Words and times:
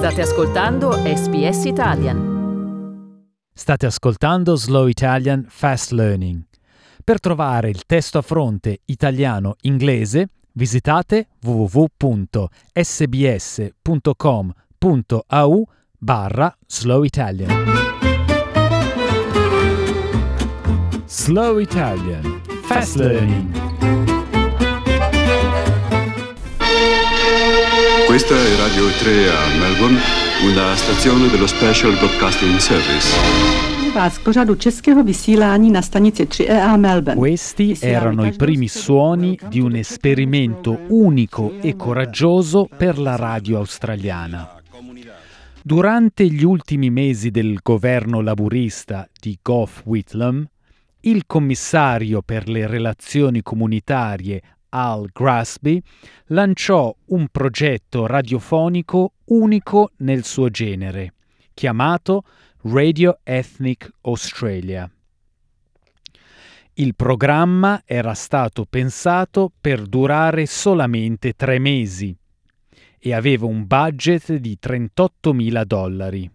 State 0.00 0.22
ascoltando 0.22 0.92
SBS 0.92 1.64
Italian. 1.64 2.18
State 3.52 3.84
ascoltando 3.84 4.56
Slow 4.56 4.86
Italian 4.86 5.44
Fast 5.46 5.90
Learning. 5.90 6.42
Per 7.04 7.20
trovare 7.20 7.68
il 7.68 7.84
testo 7.84 8.16
a 8.16 8.22
fronte 8.22 8.80
italiano-inglese 8.86 10.28
visitate 10.52 11.26
www.sbs.com.au 11.42 12.48
barra 15.98 16.56
Slow 16.66 17.02
Italian. 17.02 17.64
Slow 21.04 21.58
Italian 21.58 22.40
Fast 22.62 22.96
Learning. 22.96 23.69
Questa 28.20 28.36
è 28.36 28.56
Radio 28.68 28.90
3 28.98 29.30
a 29.30 29.58
Melbourne, 29.58 29.98
una 30.52 30.76
stazione 30.76 31.28
dello 31.30 31.46
Special 31.46 31.96
Broadcasting 31.96 32.58
Service. 32.58 33.08
vás 33.94 34.18
k 34.18 34.24
pořadu 34.24 34.54
českého 34.54 35.02
vysílání 35.02 35.70
na 35.70 35.82
stanici 35.82 36.24
3EA 36.26 36.76
Melbourne. 36.76 37.20
Questi 37.20 37.76
erano 37.80 38.26
i 38.26 38.32
primi 38.32 38.68
suoni 38.68 39.38
di 39.48 39.60
un 39.60 39.74
esperimento 39.74 40.78
unico 40.88 41.52
e 41.62 41.76
coraggioso 41.76 42.68
per 42.76 42.98
la 42.98 43.16
radio 43.16 43.56
australiana. 43.56 44.60
Durante 45.62 46.26
gli 46.26 46.44
ultimi 46.44 46.90
mesi 46.90 47.30
del 47.30 47.58
governo 47.62 48.20
laburista 48.20 49.08
di 49.18 49.38
Gough 49.42 49.80
Whitlam, 49.84 50.46
il 51.00 51.22
commissario 51.26 52.20
per 52.20 52.48
le 52.50 52.66
relazioni 52.66 53.40
comunitarie 53.40 54.42
Al 54.70 55.08
Grasby 55.12 55.82
lanciò 56.26 56.94
un 57.06 57.28
progetto 57.28 58.06
radiofonico 58.06 59.14
unico 59.26 59.90
nel 59.98 60.24
suo 60.24 60.48
genere, 60.48 61.14
chiamato 61.54 62.24
Radio 62.62 63.18
Ethnic 63.22 63.90
Australia. 64.02 64.90
Il 66.74 66.94
programma 66.94 67.82
era 67.84 68.14
stato 68.14 68.64
pensato 68.64 69.52
per 69.60 69.86
durare 69.86 70.46
solamente 70.46 71.32
tre 71.32 71.58
mesi 71.58 72.16
e 72.98 73.12
aveva 73.12 73.46
un 73.46 73.66
budget 73.66 74.34
di 74.34 74.56
38.000 74.62 75.64
dollari. 75.64 76.30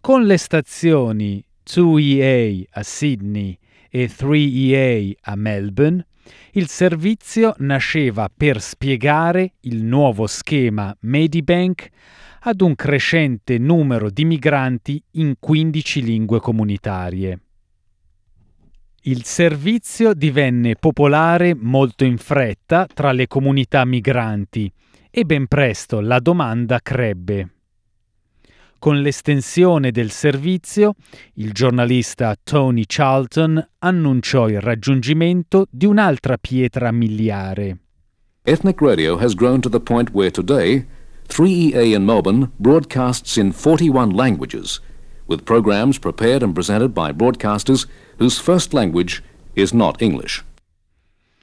Con 0.00 0.24
le 0.24 0.36
stazioni 0.36 1.42
2EA 1.64 2.64
a 2.70 2.82
Sydney 2.82 3.56
e 3.88 4.08
3EA 4.08 5.12
a 5.20 5.36
Melbourne, 5.36 6.06
il 6.52 6.68
servizio 6.68 7.54
nasceva 7.58 8.30
per 8.34 8.60
spiegare 8.60 9.54
il 9.60 9.84
nuovo 9.84 10.26
schema 10.26 10.94
Medibank 11.00 11.88
ad 12.40 12.60
un 12.60 12.74
crescente 12.74 13.58
numero 13.58 14.10
di 14.10 14.24
migranti 14.24 15.02
in 15.12 15.34
15 15.38 16.02
lingue 16.02 16.40
comunitarie. 16.40 17.40
Il 19.04 19.24
servizio 19.24 20.14
divenne 20.14 20.76
popolare 20.76 21.54
molto 21.54 22.04
in 22.04 22.18
fretta 22.18 22.86
tra 22.86 23.12
le 23.12 23.26
comunità 23.26 23.84
migranti 23.84 24.72
e 25.10 25.24
ben 25.24 25.46
presto 25.46 26.00
la 26.00 26.20
domanda 26.20 26.78
crebbe. 26.80 27.61
Con 28.82 29.00
l'estensione 29.00 29.92
del 29.92 30.10
servizio, 30.10 30.94
il 31.34 31.52
giornalista 31.52 32.34
Tony 32.42 32.82
Charlton 32.84 33.64
annunciò 33.78 34.48
il 34.48 34.60
raggiungimento 34.60 35.66
di 35.70 35.86
un'altra 35.86 36.36
pietra 36.36 36.90
miliare. 36.90 37.78
Ethnic 38.42 38.80
radio 38.80 39.18
has 39.20 39.36
grown 39.36 39.60
to 39.60 39.68
the 39.68 39.78
point 39.78 40.10
where 40.10 40.32
today 40.32 40.84
3EA 41.28 41.94
in 41.94 42.04
Melbourne 42.04 42.50
broadcasts 42.56 43.36
in 43.36 43.52
41 43.52 44.16
languages, 44.16 44.80
with 45.28 45.44
programs 45.44 46.00
prepared 46.00 46.42
and 46.42 46.52
presented 46.52 46.92
by 46.92 47.12
broadcasters 47.12 47.86
whose 48.18 48.42
first 48.42 48.72
language 48.72 49.22
is 49.54 49.72
not 49.72 50.02
English. 50.02 50.42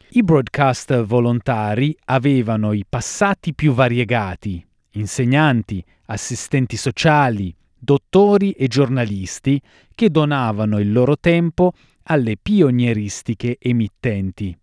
I 0.10 0.24
broadcaster 0.24 1.06
volontari 1.06 1.96
avevano 2.04 2.74
i 2.74 2.84
passati 2.86 3.54
più 3.54 3.72
variegati, 3.72 4.62
insegnanti, 4.96 5.82
assistenti 6.10 6.78
sociali, 6.78 7.56
dottori 7.78 8.52
e 8.52 8.68
giornalisti 8.68 9.62
che 9.96 10.10
donavano 10.10 10.80
il 10.80 10.92
loro 10.92 11.18
tempo 11.18 11.74
alle 12.04 12.36
pionieristiche 12.42 13.58
emittenti. 13.60 14.56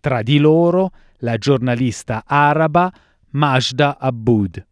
Tra 0.00 0.22
di 0.22 0.38
loro 0.38 0.90
la 1.18 1.36
giornalista 1.36 2.24
araba 2.26 2.92
Majda 3.30 3.98
Aboud. 3.98 4.64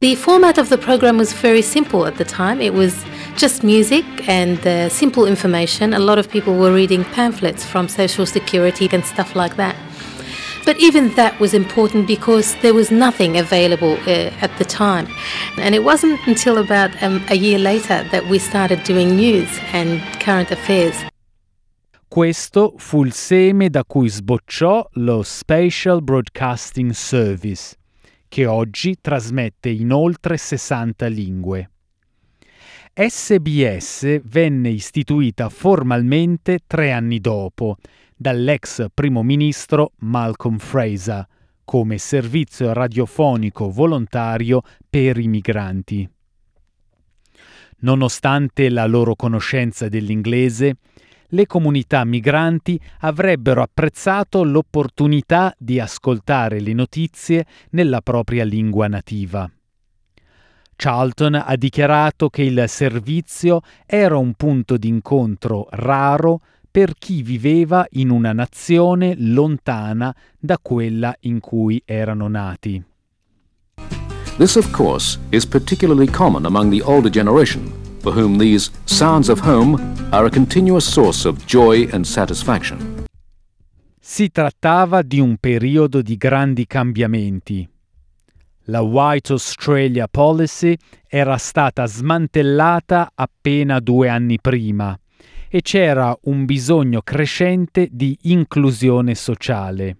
The 0.00 0.16
format 0.16 0.56
of 0.56 0.68
the 0.70 0.78
program 0.78 1.18
was 1.18 1.34
very 1.34 1.60
simple 1.60 2.06
at 2.06 2.16
the 2.16 2.24
time. 2.24 2.62
It 2.62 2.72
was 2.72 3.04
just 3.36 3.62
music 3.62 4.04
and 4.26 4.58
uh, 4.66 4.88
simple 4.88 5.26
information. 5.26 5.92
A 5.92 5.98
lot 5.98 6.18
of 6.18 6.28
people 6.30 6.54
were 6.54 6.72
reading 6.72 7.04
pamphlets 7.12 7.66
from 7.66 7.86
Social 7.86 8.24
Security 8.24 8.88
and 8.90 9.04
stuff 9.04 9.34
like 9.34 9.56
that. 9.56 9.76
But 10.70 10.78
even 10.78 11.12
that 11.16 11.40
was 11.40 11.52
important 11.52 12.06
because 12.06 12.54
there 12.60 12.72
was 12.72 12.92
nothing 12.92 13.36
available 13.38 13.98
uh, 14.06 14.30
at 14.40 14.56
the 14.58 14.64
time. 14.64 15.08
And 15.56 15.74
it 15.74 15.82
wasn't 15.82 16.24
until 16.28 16.58
about 16.58 16.90
um, 17.02 17.20
a 17.28 17.34
year 17.34 17.58
later 17.58 18.06
that 18.12 18.24
we 18.28 18.38
started 18.38 18.84
doing 18.84 19.16
news 19.16 19.48
and 19.72 20.00
current 20.20 20.52
affairs. 20.52 20.94
Questo 22.06 22.74
fu 22.76 23.02
il 23.02 23.12
seme 23.12 23.68
da 23.68 23.82
cui 23.84 24.08
sbocciò 24.08 24.88
lo 24.92 25.24
Special 25.24 26.04
Broadcasting 26.04 26.92
Service, 26.92 27.74
che 28.28 28.46
oggi 28.46 28.96
trasmette 29.00 29.70
in 29.70 29.90
oltre 29.90 30.36
60 30.36 31.06
lingue. 31.08 31.70
SBS 32.94 34.20
venne 34.22 34.68
istituita 34.68 35.48
formalmente 35.48 36.60
tre 36.64 36.92
anni 36.92 37.18
dopo 37.18 37.76
dall'ex 38.20 38.88
primo 38.92 39.22
ministro 39.22 39.92
Malcolm 40.00 40.58
Fraser 40.58 41.26
come 41.64 41.96
servizio 41.96 42.74
radiofonico 42.74 43.70
volontario 43.70 44.60
per 44.90 45.16
i 45.16 45.26
migranti. 45.26 46.06
Nonostante 47.78 48.68
la 48.68 48.84
loro 48.84 49.14
conoscenza 49.14 49.88
dell'inglese, 49.88 50.76
le 51.28 51.46
comunità 51.46 52.04
migranti 52.04 52.78
avrebbero 52.98 53.62
apprezzato 53.62 54.44
l'opportunità 54.44 55.54
di 55.56 55.80
ascoltare 55.80 56.60
le 56.60 56.74
notizie 56.74 57.46
nella 57.70 58.02
propria 58.02 58.44
lingua 58.44 58.86
nativa. 58.86 59.50
Charlton 60.76 61.42
ha 61.42 61.56
dichiarato 61.56 62.28
che 62.28 62.42
il 62.42 62.64
servizio 62.66 63.62
era 63.86 64.18
un 64.18 64.34
punto 64.34 64.76
d'incontro 64.76 65.68
raro 65.70 66.42
per 66.70 66.94
chi 66.96 67.22
viveva 67.22 67.84
in 67.92 68.10
una 68.10 68.32
nazione 68.32 69.14
lontana 69.18 70.14
da 70.38 70.58
quella 70.60 71.14
in 71.20 71.40
cui 71.40 71.82
erano 71.84 72.28
nati. 72.28 72.82
This, 74.36 74.56
of 74.56 74.70
course, 74.70 75.18
is 75.30 75.44
particularly 75.44 76.06
common 76.06 76.46
among 76.46 76.70
the 76.70 76.82
older 76.82 77.10
generation, 77.10 77.70
for 78.00 78.12
whom 78.14 78.38
these 78.38 78.70
sounds 78.84 79.28
of 79.28 79.40
home 79.40 79.78
are 80.12 80.26
a 80.26 80.30
continuous 80.30 80.86
source 80.86 81.26
of 81.26 81.44
joy 81.44 81.88
and 81.92 82.04
satisfaction. 82.04 83.04
Si 84.00 84.30
trattava 84.30 85.02
di 85.02 85.20
un 85.20 85.36
periodo 85.36 86.00
di 86.00 86.16
grandi 86.16 86.66
cambiamenti. 86.66 87.68
La 88.64 88.80
White 88.80 89.32
Australia 89.32 90.06
Policy 90.08 90.76
era 91.06 91.36
stata 91.36 91.86
smantellata 91.86 93.12
appena 93.14 93.80
due 93.80 94.08
anni 94.08 94.38
prima 94.40 94.98
e 95.52 95.62
c'era 95.62 96.16
un 96.22 96.44
bisogno 96.44 97.02
crescente 97.02 97.88
di 97.90 98.16
inclusione 98.22 99.16
sociale. 99.16 99.96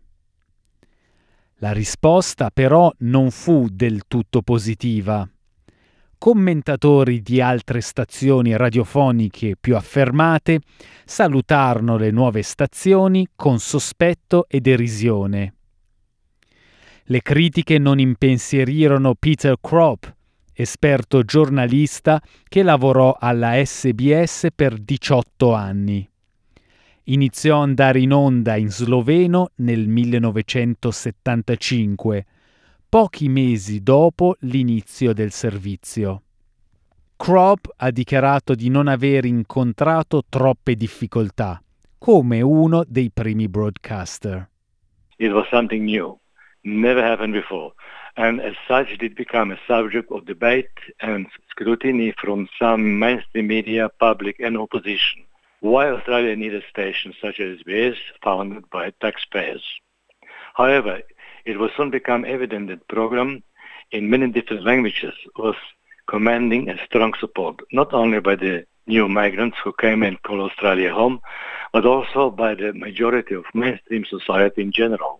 La 1.56 1.72
risposta 1.72 2.50
però 2.50 2.90
non 2.98 3.32
fu 3.32 3.66
del 3.68 4.02
tutto 4.06 4.42
positiva. 4.42 5.28
Commentatori 6.16 7.20
di 7.20 7.40
altre 7.40 7.80
stazioni 7.80 8.56
radiofoniche 8.56 9.56
più 9.60 9.74
affermate 9.74 10.60
salutarono 11.04 11.96
le 11.96 12.12
nuove 12.12 12.42
stazioni 12.42 13.26
con 13.34 13.58
sospetto 13.58 14.46
e 14.48 14.60
derisione. 14.60 15.54
Le 17.04 17.22
critiche 17.22 17.78
non 17.78 17.98
impensierirono 17.98 19.16
Peter 19.16 19.56
Kropp, 19.60 20.04
esperto 20.60 21.22
giornalista 21.22 22.20
che 22.46 22.62
lavorò 22.62 23.16
alla 23.18 23.52
SBS 23.64 24.48
per 24.54 24.78
18 24.78 25.54
anni. 25.54 26.06
Iniziò 27.04 27.56
ad 27.56 27.62
andare 27.68 28.00
in 28.00 28.12
onda 28.12 28.56
in 28.56 28.68
sloveno 28.68 29.52
nel 29.56 29.88
1975, 29.88 32.26
pochi 32.88 33.28
mesi 33.28 33.82
dopo 33.82 34.36
l'inizio 34.40 35.14
del 35.14 35.32
servizio. 35.32 36.22
Kropp 37.16 37.64
ha 37.76 37.90
dichiarato 37.90 38.54
di 38.54 38.68
non 38.68 38.86
aver 38.86 39.24
incontrato 39.24 40.22
troppe 40.28 40.74
difficoltà, 40.74 41.58
come 41.98 42.42
uno 42.42 42.84
dei 42.86 43.10
primi 43.10 43.48
broadcaster. 43.48 44.46
It 45.16 45.32
was 45.32 45.48
something 45.48 45.84
new, 45.84 46.18
never 46.62 47.02
happened 47.02 47.32
before. 47.32 47.72
And 48.16 48.40
as 48.40 48.54
such 48.66 48.98
did 48.98 49.14
become 49.14 49.50
a 49.50 49.60
subject 49.66 50.10
of 50.10 50.26
debate 50.26 50.68
and 51.00 51.26
scrutiny 51.50 52.12
from 52.22 52.48
some 52.58 52.98
mainstream 52.98 53.46
media, 53.46 53.88
public 53.98 54.36
and 54.40 54.56
opposition. 54.56 55.24
Why 55.60 55.90
Australia 55.90 56.34
needed 56.36 56.62
stations 56.70 57.16
such 57.20 57.38
as 57.40 57.58
SBS 57.58 57.96
founded 58.22 58.68
by 58.70 58.92
taxpayers. 59.00 59.64
However, 60.54 61.02
it 61.44 61.58
will 61.58 61.70
soon 61.76 61.90
become 61.90 62.24
evident 62.24 62.68
that 62.68 62.88
program 62.88 63.42
in 63.92 64.10
many 64.10 64.28
different 64.28 64.64
languages 64.64 65.14
was 65.36 65.56
commanding 66.06 66.68
a 66.68 66.84
strong 66.86 67.14
support, 67.20 67.60
not 67.72 67.92
only 67.92 68.20
by 68.20 68.36
the 68.36 68.64
new 68.86 69.08
migrants 69.08 69.56
who 69.62 69.72
came 69.72 70.02
and 70.02 70.20
called 70.22 70.50
Australia 70.50 70.92
home, 70.92 71.20
but 71.72 71.86
also 71.86 72.30
by 72.30 72.54
the 72.54 72.72
majority 72.72 73.34
of 73.34 73.44
mainstream 73.54 74.04
society 74.04 74.62
in 74.62 74.72
general. 74.72 75.19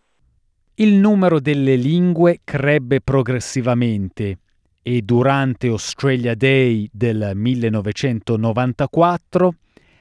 Il 0.80 0.94
numero 0.94 1.40
delle 1.40 1.76
lingue 1.76 2.40
crebbe 2.42 3.02
progressivamente 3.02 4.38
e 4.80 5.02
durante 5.02 5.66
Australia 5.66 6.34
Day 6.34 6.88
del 6.90 7.32
1994 7.34 9.54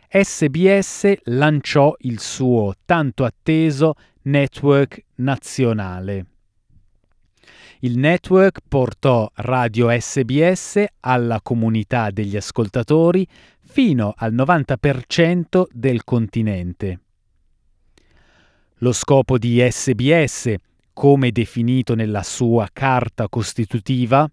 SBS 0.07 1.15
lanciò 1.23 1.93
il 2.03 2.21
suo 2.21 2.75
tanto 2.85 3.25
atteso 3.25 3.95
network 4.21 5.03
nazionale. 5.15 6.25
Il 7.79 7.97
network 7.97 8.59
portò 8.65 9.29
Radio 9.33 9.89
SBS 9.89 10.85
alla 11.01 11.41
comunità 11.41 12.09
degli 12.09 12.37
ascoltatori 12.37 13.27
fino 13.65 14.13
al 14.15 14.33
90% 14.33 15.63
del 15.73 16.05
continente. 16.05 17.01
Lo 18.81 18.93
scopo 18.93 19.37
di 19.37 19.59
SBS, 19.69 20.55
come 20.99 21.31
definito 21.31 21.95
nella 21.95 22.23
sua 22.23 22.67
carta 22.73 23.29
costitutiva, 23.29 24.29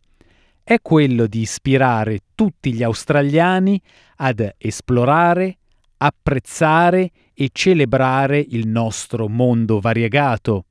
è 0.64 0.78
quello 0.82 1.28
di 1.28 1.42
ispirare 1.42 2.22
tutti 2.34 2.72
gli 2.72 2.82
australiani 2.82 3.80
ad 4.16 4.54
esplorare, 4.58 5.58
apprezzare 5.98 7.12
e 7.34 7.50
celebrare 7.52 8.40
il 8.40 8.66
nostro 8.66 9.28
mondo 9.28 9.78
variegato 9.78 10.64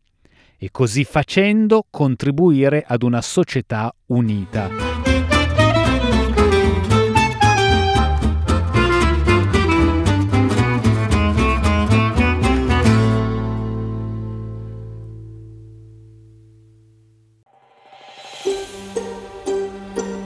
e 0.57 0.69
così 0.69 1.05
facendo 1.05 1.85
contribuire 1.89 2.83
ad 2.85 3.01
una 3.01 3.21
società 3.21 3.89
unita. 4.07 5.14